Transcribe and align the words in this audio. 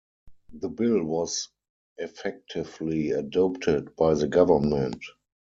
The 0.53 0.67
bill 0.69 1.03
was 1.03 1.49
"effectively 1.99 3.11
adopted" 3.11 3.95
by 3.95 4.15
the 4.15 4.27
Government. 4.27 4.99